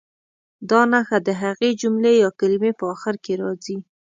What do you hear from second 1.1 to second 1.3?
د